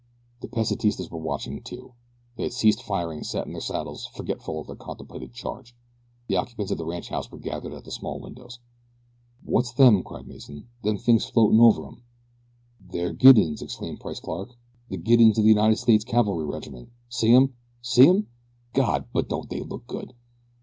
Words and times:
The 0.39 0.47
Pesitistas 0.47 1.11
were 1.11 1.19
watching 1.19 1.61
too. 1.61 1.93
They 2.35 2.41
had 2.41 2.53
ceased 2.53 2.81
firing 2.81 3.19
and 3.19 3.25
sat 3.27 3.45
in 3.45 3.51
their 3.51 3.61
saddles 3.61 4.07
forgetful 4.07 4.59
of 4.59 4.65
their 4.65 4.75
contemplated 4.75 5.31
charge. 5.31 5.75
The 6.25 6.37
occupants 6.37 6.71
of 6.71 6.79
the 6.79 6.87
ranchhouse 6.87 7.31
were 7.31 7.37
gathered 7.37 7.73
at 7.75 7.83
the 7.85 7.91
small 7.91 8.19
windows. 8.19 8.57
"What's 9.43 9.71
them?" 9.71 10.01
cried 10.01 10.25
Mason 10.27 10.69
"them 10.81 10.97
things 10.97 11.27
floating 11.29 11.59
over 11.59 11.85
'em." 11.85 12.01
"They're 12.79 13.13
guidons!" 13.13 13.61
exclaimed 13.61 13.99
Price 13.99 14.19
Clark" 14.19 14.57
the 14.89 14.97
guidons 14.97 15.37
of 15.37 15.43
the 15.43 15.49
United 15.51 15.75
States 15.77 16.03
cavalry 16.03 16.47
regiment. 16.47 16.89
See 17.07 17.31
'em! 17.35 17.53
See 17.83 18.07
'em? 18.09 18.25
God! 18.73 19.05
but 19.13 19.29
don't 19.29 19.51
they 19.51 19.61
look 19.61 19.85
good?" 19.85 20.15